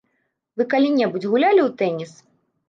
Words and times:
Вы 0.61 0.65
калі-небудзь 0.71 1.27
гулялі 1.35 1.61
ў 1.67 1.75
тэніс? 1.83 2.11